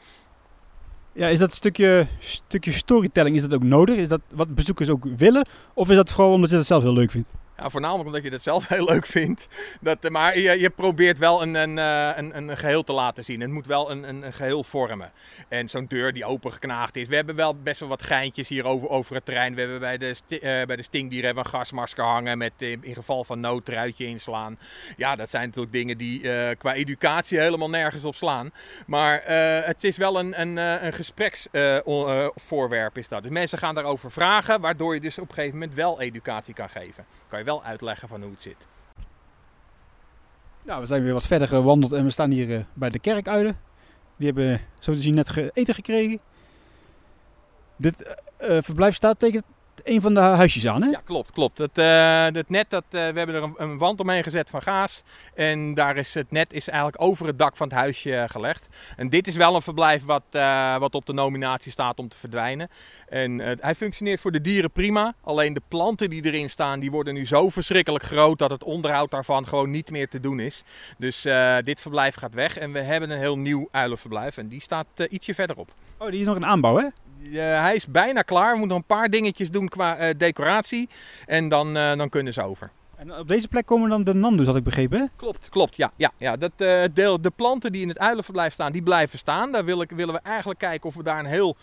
[1.13, 3.97] Ja, is dat stukje, stukje storytelling, is dat ook nodig?
[3.97, 5.47] Is dat wat bezoekers ook willen?
[5.75, 7.29] Of is dat vooral omdat je dat zelf heel leuk vindt?
[7.61, 9.49] Ja, voornamelijk omdat je dat zelf heel leuk vindt.
[9.81, 13.41] Dat, maar je, je probeert wel een, een, een, een geheel te laten zien.
[13.41, 15.13] Het moet wel een, een, een geheel vormen.
[15.49, 17.09] En zo'n deur die opengeknaagd is.
[17.09, 19.55] We hebben wel best wel wat geintjes hier over, over het terrein.
[19.55, 23.25] We hebben bij de, uh, bij de stinkdieren hebben een gasmasker hangen met in, geval
[23.25, 24.59] van nood truitje inslaan.
[24.97, 26.21] Ja, dat zijn natuurlijk dingen die
[26.57, 28.53] qua educatie helemaal nergens op slaan.
[28.87, 29.23] Maar
[29.65, 33.23] het is wel een, een, een gespreksvoorwerp is dat.
[33.23, 36.69] Dus mensen gaan daarover vragen, waardoor je dus op een gegeven moment wel educatie kan
[36.69, 37.05] geven.
[37.29, 38.67] Kan je wel uitleggen van hoe het zit.
[40.65, 43.59] Nou, we zijn weer wat verder gewandeld en we staan hier uh, bij de kerkuilen.
[44.17, 46.21] Die hebben zo te zien net eten gekregen.
[47.77, 49.43] Dit uh, verblijf staat tegen,
[49.85, 50.89] een van de huisjes aan, hè?
[50.89, 51.59] Ja, klopt, klopt.
[51.59, 54.63] Het, eh, het net, dat, eh, we hebben er een, een wand omheen gezet van
[54.63, 55.03] gaas.
[55.35, 58.69] En daar is het net is eigenlijk over het dak van het huisje eh, gelegd.
[58.97, 60.23] En dit is wel een verblijf wat,
[60.79, 62.69] wat op de nominatie staat om te verdwijnen.
[63.09, 65.15] En hij functioneert voor de dieren prima.
[65.25, 69.11] Alleen de planten die erin staan, die worden nu zo verschrikkelijk groot dat het onderhoud
[69.11, 70.63] daarvan gewoon niet meer te doen is.
[70.99, 71.27] Dus
[71.65, 72.59] dit verblijf gaat weg.
[72.59, 74.37] En we hebben een heel nieuw uilenverblijf.
[74.37, 75.73] En die staat ietsje verderop.
[75.99, 76.87] Oh, die is nog een aanbouw, hè?
[77.33, 78.53] Hij is bijna klaar.
[78.53, 80.89] We moeten nog een paar dingetjes doen qua eh, decoratie.
[81.27, 82.71] En dan, eh, dan kunnen ze over.
[82.97, 85.05] En op deze plek komen dan de Nando's, had ik begrepen, hè?
[85.17, 85.77] Klopt, klopt.
[85.77, 86.37] Ja, ja, ja.
[86.37, 89.53] Dat, eh, deel, de planten die in het uilenverblijf staan, die blijven staan.
[89.53, 91.57] Daar wil ik, willen we eigenlijk kijken of we daar een heel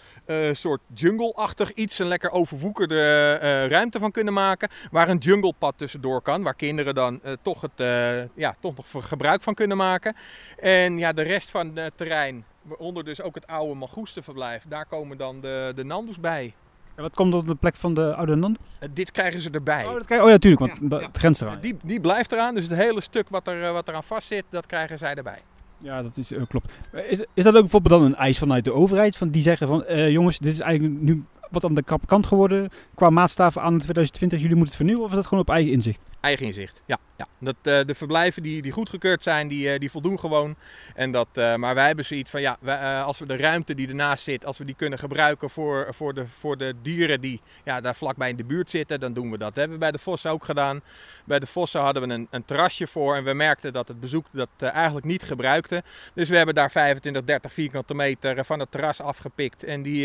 [0.52, 3.34] soort jungle-achtig iets, een lekker overwoekerde
[3.68, 4.70] ruimte van kunnen maken.
[4.92, 7.88] Waar een junglepad tussendoor kan, waar kinderen dan toch, het,
[8.36, 10.16] ja, toch nog gebruik van kunnen maken.
[10.60, 15.18] En ja, de rest van het terrein, waaronder dus ook het oude Magoestenverblijf, daar komen
[15.18, 16.54] dan de, de Nando's bij.
[16.96, 18.62] En wat komt op de plek van de oude Nando's?
[18.80, 19.86] Eh, dit krijgen ze erbij.
[19.86, 21.08] Oh, dat krijg- oh ja, tuurlijk, want Ja, dat- ja.
[21.08, 21.60] het grenst eraan.
[21.62, 24.44] Die, die blijft eraan, dus het hele stuk wat, er, eh, wat eraan vast zit,
[24.50, 25.40] dat krijgen zij erbij.
[25.78, 26.72] Ja, dat is, eh, klopt.
[27.10, 29.18] Is, is dat ook bijvoorbeeld dan een eis vanuit de overheid?
[29.18, 32.70] Van die zeggen van, eh, jongens, dit is eigenlijk nu wat aan de kant geworden
[32.96, 34.40] qua maatstaven aan 2020.
[34.40, 36.00] Jullie moeten het vernieuwen of is dat gewoon op eigen inzicht?
[36.26, 36.98] Eigen inzicht, ja.
[37.18, 37.28] ja.
[37.40, 40.56] Dat, eh, de verblijven die, die goedgekeurd zijn, die, eh, die voldoen gewoon.
[40.96, 42.58] En dat, eh, maar wij hebben zoiets van, ja,
[43.02, 46.28] als we de ruimte die ernaast zit, als we die kunnen gebruiken voor, voor, de,
[46.40, 49.48] voor de dieren die ja, daar vlakbij in de buurt zitten, dan doen we dat.
[49.48, 50.82] Dat hebben we bij de Vossen ook gedaan.
[51.26, 54.26] Bij de Vossen hadden we een, een terrasje voor en we merkten dat het bezoek
[54.32, 55.84] dat eigenlijk niet gebruikte.
[56.14, 60.04] Dus we hebben daar 25, 30 vierkante meter van het terras afgepikt en die,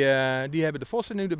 [0.51, 1.40] die hebben de Vossen nu erbij.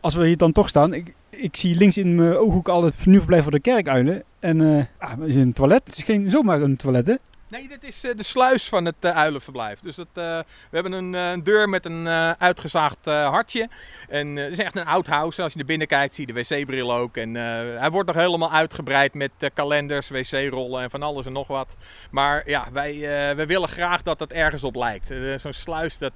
[0.00, 2.96] Als we hier dan toch staan, ik, ik zie links in mijn ooghoek al het
[2.96, 4.22] vernieuwverblijf voor de kerkuilen.
[4.38, 5.82] En eh ah, het is een toilet.
[5.84, 7.14] Het is geen zomaar een toilet, hè?
[7.50, 9.80] Nee, dit is eh, de sluis van het eh, uilenverblijf.
[9.80, 10.38] Dus dat, eh,
[10.70, 12.08] we hebben een, deur met een
[12.38, 13.68] uitgezaagd hartje.
[14.08, 15.38] En het is echt een oud huis.
[15.38, 17.16] Als je er binnen kijkt, zie je de wc-bril ook.
[17.16, 21.76] En hij wordt nog helemaal uitgebreid met kalenders, wc-rollen en van alles en nog wat.
[22.10, 23.00] Maar ja, wij,
[23.36, 25.12] wij willen graag dat het ergens op lijkt.
[25.36, 26.12] Zo'n sluis, dat,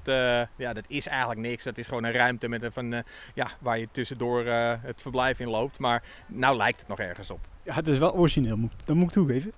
[0.56, 1.64] ja, dat is eigenlijk niks.
[1.64, 4.44] Dat is gewoon een ruimte met een, van, ja, waar je tussendoor
[4.82, 5.78] het verblijf in loopt.
[5.78, 7.40] Maar nou lijkt het nog ergens op.
[7.62, 9.52] Ja, het is wel origineel, dat moet ik toegeven.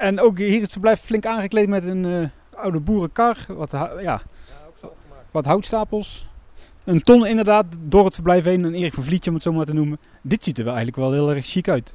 [0.00, 3.36] En ook hier is het verblijf flink aangekleed met een eh, oude boerenkar.
[3.48, 4.22] Wat, hou- ja,
[5.30, 6.26] wat houtstapels.
[6.84, 8.64] Een ton inderdaad door het verblijf heen.
[8.64, 9.98] Een Erik van Vlietje om het zo maar te noemen.
[10.22, 11.94] Dit ziet er wel eigenlijk wel heel erg chic uit.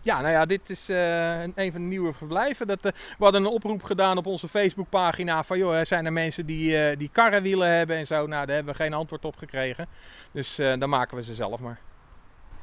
[0.00, 2.66] Ja, nou ja, dit is eh, een, van de nieuwe verblijven.
[2.66, 6.46] Dat, eh, we hadden een oproep gedaan op onze Facebookpagina van joh, zijn er mensen
[6.46, 8.26] die, eh, die karrenwielen hebben en zo.
[8.26, 9.86] Nou, daar hebben we geen antwoord op gekregen.
[10.32, 11.78] Dus dan maken we ze zelf maar.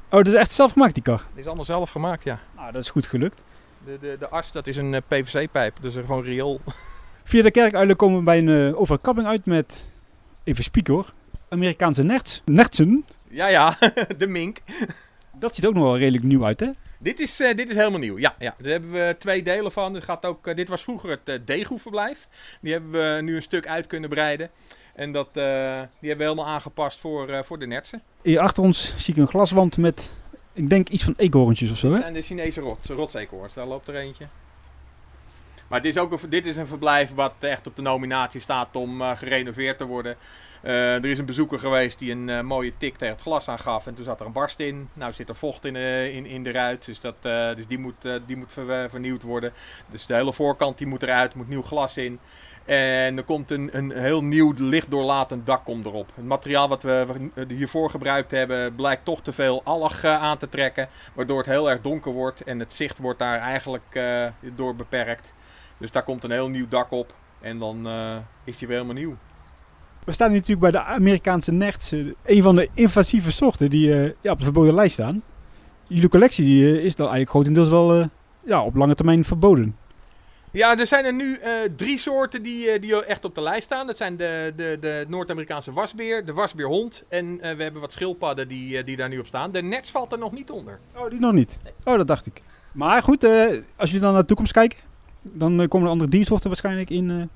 [0.04, 1.18] Oh, dat is echt zelf gemaakt die kar.
[1.28, 2.38] Het is allemaal zelf gemaakt, ja.
[2.56, 3.44] Nou, dat is goed gelukt.
[3.84, 6.60] De, de, de as, dat is een eh, PVC-pijp, dus gewoon riool.
[7.24, 9.90] Via de kerkuilen komen we bij een uh, overkapping uit met,
[10.44, 11.12] even spieken hoor,
[11.48, 12.42] Amerikaanse nerts.
[12.44, 13.04] Nertsen.
[13.28, 13.76] Ja, ja,
[14.18, 14.58] de mink.
[15.38, 16.70] Dat ziet ook nog wel redelijk nieuw uit, hè?
[16.98, 18.18] Dit is, eh, dit is helemaal nieuw.
[18.18, 19.94] Ja, ja, daar hebben we twee delen van.
[19.94, 22.28] Er gaat ook, eh, dit was vroeger het uh, Degoe-verblijf.
[22.60, 24.50] Die hebben we nu een stuk uit kunnen breiden.
[24.94, 25.32] En dat, eh,
[26.00, 28.02] die hebben we helemaal aangepast voor, eh, voor de nertsen.
[28.22, 30.10] Hier achter ons zie ik een glaswand met,
[30.54, 32.02] ik denk iets van eekhoorntjes of zo, Dat hè?
[32.02, 33.54] zijn de Chinese rots, rotseekhoorns.
[33.54, 34.26] Daar loopt er eentje.
[35.68, 38.76] Maar dit is ook een, dit is een verblijf wat echt op de nominatie staat
[38.76, 40.16] om eh, gerenoveerd te worden.
[40.62, 43.86] Eh, er is een bezoeker geweest die een eh, mooie tik tegen het glas aangaf.
[43.86, 44.88] En toen zat er een barst in.
[44.92, 46.84] Nou zit er vocht in, in, in de ruit.
[46.84, 47.14] Dus, dat,
[47.56, 47.94] dus die moet,
[48.26, 49.52] die moet ver- vernieuwd worden.
[49.90, 51.34] Dus de hele voorkant die moet eruit.
[51.34, 52.18] moet nieuw glas in.
[52.64, 56.10] En er komt een, een heel nieuw lichtdoorlatend dak komt erop.
[56.14, 57.06] Het materiaal wat we
[57.48, 60.88] hiervoor gebruikt hebben blijkt toch te veel alg eh, aan te trekken.
[61.14, 65.34] Waardoor het heel erg donker wordt en het zicht wordt daar eigenlijk eh, door beperkt.
[65.78, 69.02] Dus daar komt een heel nieuw dak op en dan eh, is die weer helemaal
[69.02, 69.16] nieuw.
[70.04, 74.30] We staan hier natuurlijk bij de Amerikaanse eh, Een van de invasieve soorten die ja,
[74.30, 75.22] op de verboden lijst staan.
[75.86, 78.08] Jullie collectie die, is dan eigenlijk grotendeels wel
[78.44, 79.76] ja, op lange termijn verboden.
[80.54, 83.64] Ja, er zijn er nu eh, drie soorten die, eh, die echt op de lijst
[83.64, 83.86] staan.
[83.86, 88.48] Dat zijn de, de, de Noord-Amerikaanse wasbeer, de wasbeerhond en eh, we hebben wat schildpadden
[88.48, 89.50] die, die daar nu op staan.
[89.50, 90.78] De nets valt er nog niet onder.
[90.96, 91.58] Oh, die nog niet.
[91.84, 92.42] Oh, dat dacht ik.
[92.72, 93.24] Maar goed,
[93.76, 94.78] als jullie dan naar de toekomst kijken,
[95.22, 97.30] dan komen er andere diersoorten waarschijnlijk in.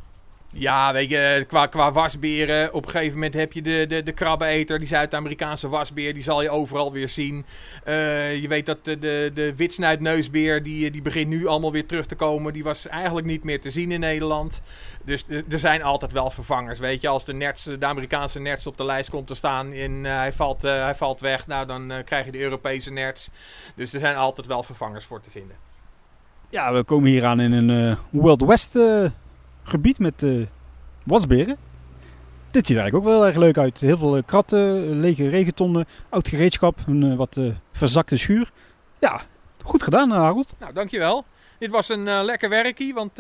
[0.51, 4.13] Ja, weet je, qua, qua wasberen, op een gegeven moment heb je de, de, de
[4.13, 7.45] krabbeneter, die Zuid-Amerikaanse wasbeer, die zal je overal weer zien.
[7.85, 12.07] Eh, je weet dat de, de, de witsnuitneusbeer, die, die begint nu allemaal weer terug
[12.07, 12.53] te komen.
[12.53, 14.63] Die was eigenlijk niet meer te zien in Nederland.
[15.05, 17.09] Dus er- zijn altijd wel vervangers, weet je.
[17.09, 20.33] Als de, nerts, de Amerikaanse nerts op de lijst komt te staan en eh, hij,
[20.33, 23.31] valt, eh, hij valt weg, nou dan krijg je de Europese nerts.
[23.75, 25.57] Dus er zijn altijd wel vervangers voor te vinden.
[26.51, 28.79] Ja, we komen hier aan in een Wild West
[29.69, 30.47] gebied met eh,
[31.05, 31.57] wasberen.
[32.51, 33.81] Dit ziet er eigenlijk ook wel erg leuk uit.
[33.81, 37.41] Heel veel eh, kratten, lege regentonnen, oud gereedschap, een eh, wat
[37.73, 38.51] verzakte schuur.
[38.99, 39.21] Ja,
[39.63, 40.55] goed gedaan Harold.
[40.59, 41.25] Nou, dankjewel.
[41.59, 43.11] Dit was een lekker werkie, want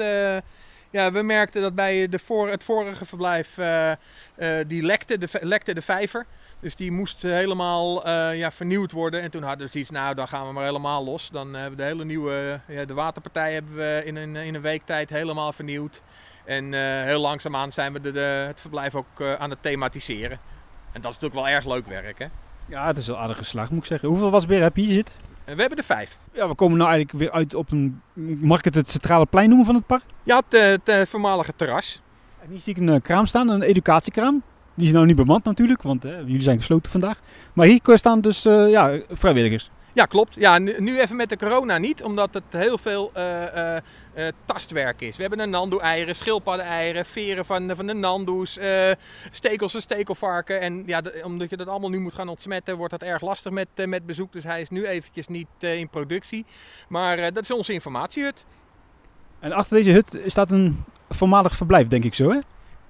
[0.90, 3.58] ja, we merkten dat bij de voor, het vorige verblijf
[4.66, 6.26] die lekte de, lekte de vijver.
[6.60, 9.22] Dus die moest helemaal ja, vernieuwd worden.
[9.22, 11.28] En toen hadden we zoiets, nou dan gaan we maar helemaal los.
[11.32, 14.60] Dan hebben we de hele nieuwe, ja, de waterpartij hebben we in een, in een
[14.60, 16.02] week tijd helemaal vernieuwd.
[16.48, 20.38] En eh, heel langzaamaan zijn we de, de- het verblijf ook eh, aan het thematiseren.
[20.92, 22.26] En dat is natuurlijk wel erg leuk werk, hè.
[22.66, 24.08] Ja, het is wel aardig geslaagd moet ik zeggen.
[24.08, 25.14] Hoeveel wasberen heb je hier zitten?
[25.44, 26.18] En we hebben er vijf.
[26.32, 28.00] Ja, we komen nou eigenlijk weer uit op een,
[28.40, 30.02] mag ik het het centrale plein noemen van het park?
[30.22, 32.00] Ja, het, eh, het eh, voormalige terras.
[32.42, 34.42] En hier zie ik een eh, kraam staan, een educatiekraam.
[34.74, 37.18] Die is nou niet bemand natuurlijk, want eh, jullie zijn gesloten vandaag.
[37.52, 39.70] Maar hier staan dus eh, ja, vrijwilligers.
[39.98, 40.34] Ja, klopt.
[40.34, 43.82] Ja, nu, even met de corona niet, omdat het heel veel eh, eh,
[44.14, 45.16] eh, tastwerk is.
[45.16, 48.58] We hebben een nandoe-eieren, schildpadden-eieren, veren van, van de nandoes,
[49.30, 50.60] stekels van stekelvarken.
[50.60, 53.68] En ja, omdat je dat allemaal nu moet gaan ontsmetten, wordt dat erg lastig met,
[53.86, 54.32] met bezoek.
[54.32, 56.46] Dus hij is nu eventjes niet in productie.
[56.88, 58.44] Maar dat is onze informatiehut.
[59.40, 62.38] En achter deze hut staat een voormalig verblijf, denk ik zo, hè?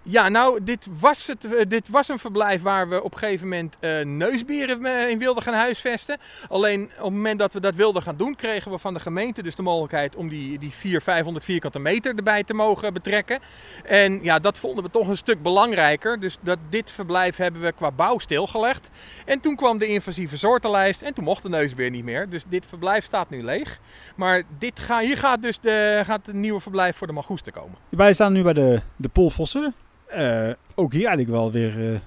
[0.03, 3.49] Ja, nou, dit was, het, eh, dit was een verblijf waar we op een gegeven
[3.49, 6.19] moment eh, neusberen eh, in wilden gaan huisvesten.
[6.49, 9.43] Alleen op het moment dat we dat wilden gaan doen, kregen we van de gemeente
[9.43, 13.39] dus de mogelijkheid om die, die 400, 500 vierkante meter erbij te mogen betrekken.
[13.85, 16.21] En ja, dat vonden we toch een stuk belangrijker.
[16.21, 18.91] Dus dat, dit verblijf hebben we qua bouw stilgelegd.
[19.25, 22.29] En toen kwam de invasieve soortenlijst en toen mocht de neusbeer niet meer.
[22.29, 23.81] Dus dit verblijf staat nu leeg.
[24.17, 27.79] Maar dit ga, hier gaat dus de, gaat het nieuwe verblijf voor de Magoesten komen.
[27.89, 29.75] Wij staan nu bij de, de Poolvossen.
[30.09, 32.01] Eh, ook hier eigenlijk wel weer eh,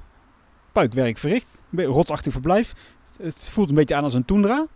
[0.71, 1.61] puikwerk verricht.
[1.75, 2.73] Rotsachtig verblijf.
[3.21, 4.67] Het voelt een beetje aan als een toendra.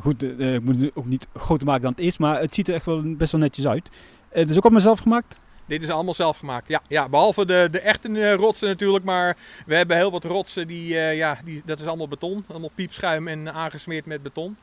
[0.00, 2.74] Goed, ik moet het ook niet groter maken dan het is, maar het ziet er
[2.74, 3.88] echt wel best wel netjes uit.
[4.28, 5.38] Eh, het is ook allemaal zelf gemaakt.
[5.66, 6.68] Dit is allemaal zelf gemaakt.
[6.68, 9.04] Ja, ja behalve de, de echte rotsen natuurlijk.
[9.04, 9.36] Maar
[9.66, 10.66] we hebben heel wat rotsen.
[10.66, 12.44] Die, ja, die, dat is allemaal beton.
[12.48, 14.56] Allemaal piepschuim en aangesmeerd met beton.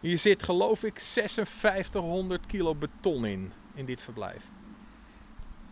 [0.00, 3.52] Hier zit geloof ik 5600 kilo beton in.
[3.74, 4.42] In dit verblijf.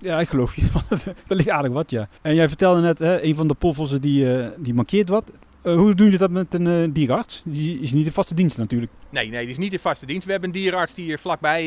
[0.00, 0.62] Ja, ik geloof je.
[1.26, 2.08] dat ligt aardig wat, ja.
[2.22, 5.32] En jij vertelde net, hè, een van de Poolvossen die, eh, die markeert wat.
[5.62, 7.42] Eh, hoe doen jullie dat met een eh, dierenarts?
[7.44, 8.92] Die is niet in vaste dienst natuurlijk.
[9.10, 10.24] Nee, nee, die is niet in vaste dienst.
[10.24, 11.62] We hebben een dierenarts die hier vlakbij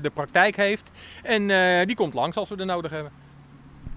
[0.00, 0.90] de praktijk heeft.
[1.22, 1.46] En
[1.86, 3.12] die komt langs als we er nodig hebben.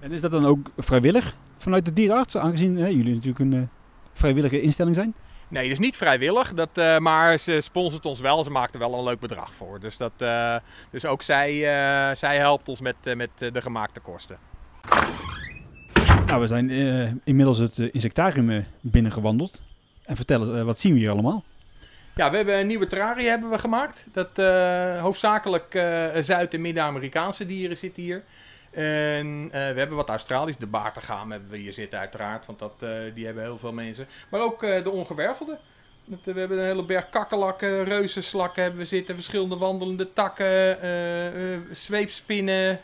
[0.00, 2.36] En is dat dan ook vrijwillig vanuit de dierenarts?
[2.36, 3.68] Aangezien jullie natuurlijk een
[4.12, 5.14] vrijwillige instelling zijn.
[5.48, 8.44] Nee, is niet vrijwillig, dat, eh, maar ze sponsort ons wel.
[8.44, 9.80] Ze maakt er wel een leuk bedrag voor.
[9.80, 10.56] Dus, dat, eh,
[10.90, 14.38] dus ook zij, eh, zij helpt ons met, met de gemaakte kosten.
[16.26, 16.70] Nou, we zijn
[17.24, 19.62] inmiddels het insectarium binnengewandeld.
[20.04, 21.44] En vertel eens, wat zien we hier allemaal?
[22.14, 24.06] Ja, we hebben een nieuwe terrarie hebben we gemaakt.
[24.12, 24.36] Dat
[25.00, 25.72] hoofdzakelijk
[26.20, 28.22] Zuid- en Midden-Amerikaanse dieren zitten hier.
[28.70, 30.56] En eh, we hebben wat Australisch.
[30.56, 34.06] De baartegaam hebben we hier zitten uiteraard, want dat, eh, die hebben heel veel mensen.
[34.28, 35.58] Maar ook eh, de ongewervelde.
[36.04, 39.14] We hebben een hele berg kakkerlakken, reuzenslakken hebben we zitten.
[39.14, 40.78] Verschillende wandelende takken,
[41.72, 42.80] zweepspinnen,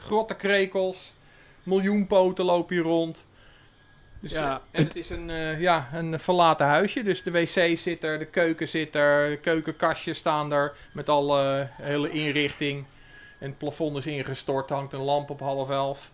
[0.00, 1.14] grottenkrekels.
[1.62, 3.26] Miljoenpoten lopen hier rond.
[4.20, 7.02] Dus, Ja, en het is een, ja, een verlaten huisje.
[7.02, 11.68] Dus de wc zit er, de keuken zit er, de keukenkastjes staan er met alle
[11.72, 12.84] hele inrichting.
[13.38, 16.10] En het plafond is ingestort, hangt een lamp op half elf.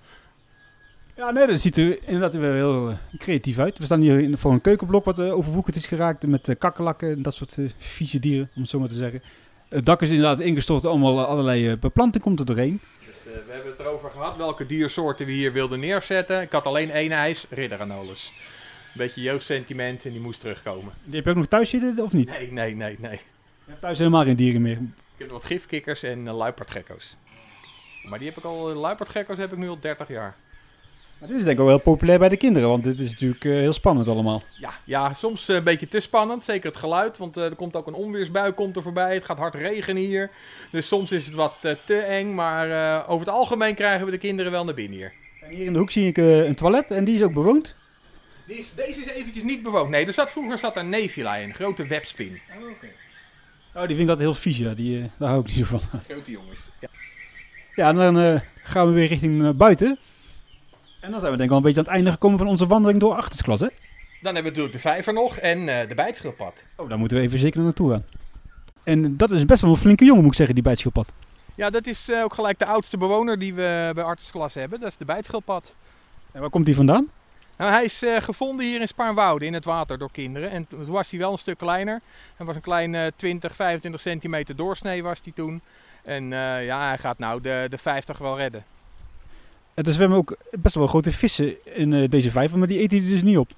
[1.16, 3.78] Ja, nee, dat ziet er inderdaad weer heel eh, creatief uit.
[3.78, 7.22] We staan hier voor een keukenblok wat eh, overwoekerd is geraakt met eh, kakkerlakken en
[7.22, 9.22] dat soort vieze dieren, om het zo maar te zeggen.
[9.68, 12.80] Het dak is inderdaad ingestort, allemaal allerlei beplanting komt er doorheen.
[13.06, 16.40] Dus, we hebben het erover gehad welke diersoorten we hier wilden neerzetten.
[16.40, 18.32] Ik had alleen één ijs, ridderanolus.
[18.36, 20.92] Een beetje jeugdsentiment en die moest terugkomen.
[21.04, 22.28] Die heb je ook nog thuis zitten, of niet?
[22.28, 23.20] Nee, nee, nee, nee.
[23.64, 24.78] Je hebt thuis helemaal geen dieren meer.
[25.14, 27.16] Ik heb wat gifkikkers en uh, luipaardgekko's.
[28.08, 30.34] Maar die heb ik al, luipaardgekko's heb ik nu al 30 jaar.
[31.18, 33.44] Maar dit is denk ik ook wel populair bij de kinderen, want dit is natuurlijk
[33.44, 34.42] eh, heel spannend allemaal.
[34.58, 36.44] Ja, ja soms eh, een beetje te spannend.
[36.44, 39.14] Zeker het geluid, want eh, er komt ook een onweersbui komt er voorbij.
[39.14, 40.30] Het gaat hard regenen hier.
[40.70, 42.34] Dus soms is het wat eh, te eng.
[42.34, 45.12] Maar eh, over het algemeen krijgen we de kinderen wel naar binnen hier.
[45.40, 47.74] En hier in de hoek zie ik eh, een toilet en die is ook bewoond.
[48.46, 49.90] Die is, deze is eventjes niet bewoond.
[49.90, 51.48] Nee, er zat, vroeger zat daar Nevila in.
[51.48, 52.40] Een grote webspin.
[52.58, 52.88] Oh,
[53.74, 54.74] die vind ik dat heel vies, ja.
[54.74, 56.00] Die, eh, daar hou ik niet zo van.
[56.08, 56.68] Grote jongens.
[56.80, 56.88] Ja.
[57.74, 59.98] Ja, en dan eh, gaan we weer richting eh, buiten.
[61.00, 62.66] En dan zijn we denk ik al een beetje aan het einde gekomen van onze
[62.66, 63.68] wandeling door Achtersklas, hè?
[64.22, 66.64] Dan hebben we natuurlijk de vijver nog en de bijtschildpad.
[66.76, 68.04] Oh, daar moeten we even zeker naartoe gaan.
[68.82, 71.12] En dat is best wel een flinke jongen, moet ik zeggen, die bijtschildpad.
[71.54, 74.80] Ja, dat is ook gelijk de oudste bewoner die we bij Artesklas hebben.
[74.80, 75.74] Dat is de bijtschildpad.
[76.32, 77.08] En waar komt die vandaan?
[77.56, 80.50] Nou, hij is eh, gevonden hier in Spaarnwoude in het water door kinderen.
[80.50, 82.00] En toen was hij wel een stuk kleiner.
[82.36, 85.60] Hij was een klein eh 20, 25 centimeter doorsnee was hij toen.
[86.02, 88.64] En eh, ja, hij gaat nou de, de 50 wel redden.
[89.74, 92.98] En er zwemmen ook best wel grote vissen in eh, deze vijver, maar die eten
[92.98, 93.50] hij dus niet op.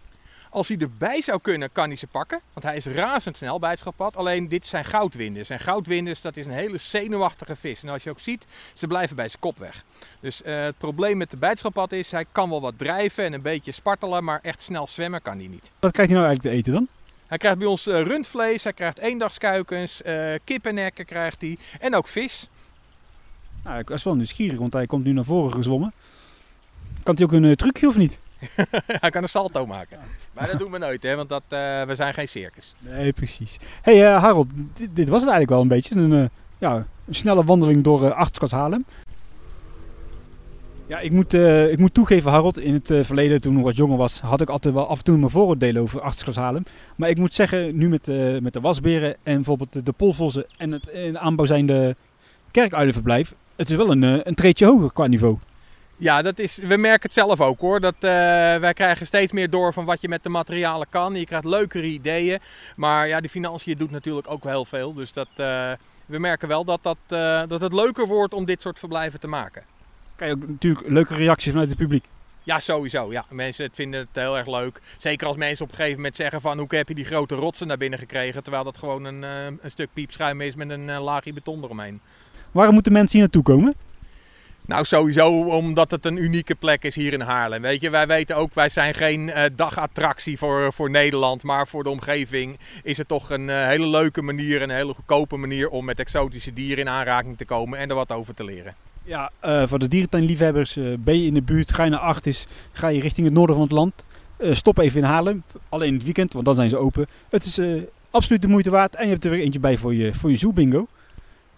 [0.56, 2.40] Als hij erbij zou kunnen, kan hij ze pakken.
[2.52, 4.16] Want hij is razendsnel bij het schildpad.
[4.16, 5.50] Alleen dit zijn goudwinders.
[5.50, 7.82] En goudwinders, dat is een hele zenuwachtige vis.
[7.82, 9.84] En als je ook ziet, ze blijven bij zijn kop weg.
[10.20, 13.42] Dus eh, het probleem met de bijtschildpad is, hij kan wel wat drijven en een
[13.42, 15.70] beetje spartelen, maar echt snel zwemmen kan hij niet.
[15.78, 16.88] Wat krijgt hij nou eigenlijk te eten dan?
[17.26, 22.08] Hij krijgt bij ons eh, rundvlees, hij krijgt eendagskuikens, eh kippennekken krijgt hij en ook
[22.08, 22.48] vis.
[23.64, 25.92] Nou, ik was wel nieuwsgierig, want hij komt nu naar voren gezwommen.
[27.02, 28.18] Kan hij ook een trucje of niet?
[29.02, 29.98] hij kan een salto maken.
[30.36, 32.74] Maar dat doen we nooit, hè, want dat, eh, we zijn geen circus.
[32.78, 33.58] Nee, precies.
[33.82, 35.94] hey, eh, Harold, dit, was het eigenlijk wel een beetje.
[35.94, 36.28] Een, eh,
[36.58, 38.84] ja, een snelle wandeling door uh.
[40.86, 41.32] Ja, ik moet,
[41.70, 44.74] ik moet toegeven, Harold, in het verleden, toen ik wat jonger was, had ik altijd
[44.74, 46.00] wel af en toe mijn vooroordelen over
[46.36, 46.64] Haarlem.
[46.96, 48.06] Maar ik moet zeggen, nu met,
[48.42, 51.96] met de wasberen en bijvoorbeeld de, polvossen en het in aanbouw zijnde
[52.50, 55.38] kerkuilenverblijf, het is wel een, een treedje hoger qua niveau.
[55.98, 57.80] Ja, dat is, we merken het zelf ook hoor.
[57.80, 58.10] Dat, eh,
[58.56, 61.14] wij krijgen steeds meer door van wat je met de materialen kan.
[61.14, 62.38] Je krijgt leukere ideeën.
[62.76, 64.94] Maar ja, de financiën doet natuurlijk ook wel heel veel.
[64.94, 65.72] Dus dat, eh,
[66.06, 69.26] we merken wel dat, dat, eh, dat het leuker wordt om dit soort verblijven te
[69.26, 69.62] maken.
[70.16, 72.04] Krijg je ook natuurlijk leuke reacties vanuit het publiek.
[72.42, 73.12] Ja, sowieso.
[73.12, 73.24] Ja.
[73.30, 74.80] Mensen vinden het heel erg leuk.
[74.98, 77.66] Zeker als mensen op een gegeven moment zeggen van hoe heb je die grote rotsen
[77.66, 78.42] naar binnen gekregen.
[78.42, 82.00] Terwijl dat gewoon een, een stuk piepschuim is met een laagje beton eromheen.
[82.52, 83.74] Waarom moeten mensen hier naartoe komen?
[84.66, 87.62] Nou, sowieso omdat het een unieke plek is hier in Haarlem.
[87.62, 91.42] Weet je, wij weten ook, wij zijn geen eh, dagattractie voor, voor Nederland.
[91.42, 94.94] Maar voor de omgeving is het toch een eh, hele leuke manier en een hele
[94.94, 98.44] goedkope manier om met exotische dieren in aanraking te komen en er wat over te
[98.44, 98.74] leren.
[99.04, 102.88] Ja, eh, voor de dierentuinliefhebbers, ben je in de buurt, ga je naar Artis, ga
[102.88, 104.04] je richting het noorden van het land.
[104.38, 107.06] stop even in Haarlem, alleen in het weekend, want dan zijn ze open.
[107.28, 107.60] Het is
[108.10, 110.36] absoluut de moeite waard en je hebt er weer eentje bij voor je, voor je
[110.36, 110.86] zoo bingo.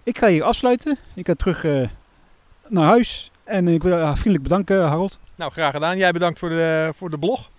[0.03, 0.97] Ik ga hier afsluiten.
[1.15, 1.65] Ik ga terug
[2.71, 5.19] naar huis en ik wil je vriendelijk bedanken, Harold.
[5.35, 5.97] Nou, graag gedaan.
[5.97, 7.51] Jij bedankt voor de, voor de blog.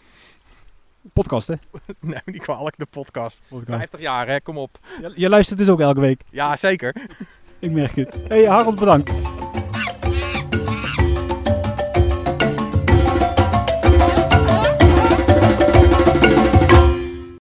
[1.13, 1.53] Podcast, hè?
[1.99, 3.41] Nee, niet kwalijk, de podcast.
[3.47, 3.77] Podcast.
[3.77, 4.41] 50 jaar, hè?
[4.41, 4.79] Kom op.
[5.01, 6.21] Je, je luistert dus ook elke week.
[6.29, 6.95] Ja, zeker.
[7.59, 8.15] Ik merk het.
[8.27, 9.11] Hey, Harold, bedankt.